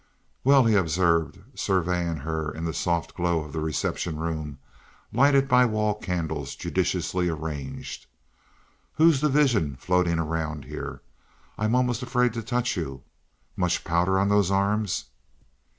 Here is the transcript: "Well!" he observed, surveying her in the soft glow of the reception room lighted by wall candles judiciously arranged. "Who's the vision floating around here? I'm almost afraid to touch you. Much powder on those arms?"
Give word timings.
"Well!" 0.43 0.65
he 0.65 0.73
observed, 0.73 1.37
surveying 1.53 2.15
her 2.15 2.49
in 2.51 2.63
the 2.65 2.73
soft 2.73 3.13
glow 3.13 3.41
of 3.43 3.53
the 3.53 3.59
reception 3.59 4.17
room 4.17 4.57
lighted 5.13 5.47
by 5.47 5.63
wall 5.67 5.93
candles 5.93 6.55
judiciously 6.55 7.29
arranged. 7.29 8.07
"Who's 8.95 9.21
the 9.21 9.29
vision 9.29 9.75
floating 9.75 10.17
around 10.17 10.65
here? 10.65 11.03
I'm 11.55 11.75
almost 11.75 12.01
afraid 12.01 12.33
to 12.33 12.41
touch 12.41 12.75
you. 12.75 13.03
Much 13.55 13.83
powder 13.83 14.17
on 14.17 14.27
those 14.29 14.49
arms?" 14.49 15.05